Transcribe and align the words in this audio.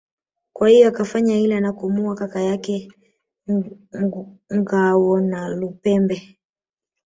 Kwa 0.53 0.69
hiyo 0.69 0.87
akafanya 0.87 1.35
hila 1.35 1.59
na 1.59 1.73
kumuua 1.73 2.15
kaka 2.15 2.41
yake 2.41 2.91
Ngawonalupembe 4.55 6.37